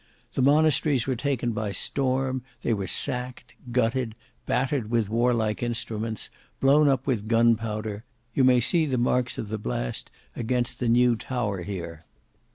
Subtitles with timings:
[0.33, 4.15] The monasteries were taken by storm, they were sacked, gutted,
[4.47, 8.03] battered with warlike instruments, blown up with gunpowder;
[8.33, 12.05] you may see the marks of the blast against the new tower here.